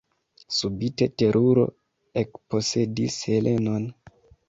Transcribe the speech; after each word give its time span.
Subite 0.59 1.09
teruro 1.23 1.67
ekposedis 2.25 3.23
Helenon. 3.33 3.91